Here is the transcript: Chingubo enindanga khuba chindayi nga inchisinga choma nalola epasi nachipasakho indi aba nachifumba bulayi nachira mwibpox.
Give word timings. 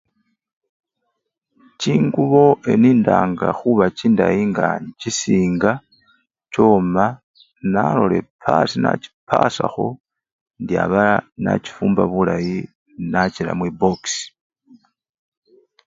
Chingubo 1.79 2.43
enindanga 2.71 3.47
khuba 3.59 3.85
chindayi 3.97 4.41
nga 4.51 4.67
inchisinga 4.85 5.71
choma 6.53 7.05
nalola 7.73 8.15
epasi 8.21 8.75
nachipasakho 8.81 9.87
indi 10.57 10.73
aba 10.83 11.03
nachifumba 11.43 12.03
bulayi 12.11 12.57
nachira 13.11 13.51
mwibpox. 13.57 14.01